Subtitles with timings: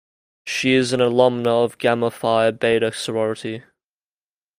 [0.47, 3.61] She is an alumna of Gamma Phi Beta sorority.